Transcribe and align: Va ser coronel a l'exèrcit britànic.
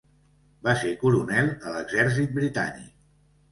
Va 0.67 0.73
ser 0.83 0.93
coronel 1.03 1.53
a 1.67 1.75
l'exèrcit 1.77 2.35
britànic. 2.41 2.91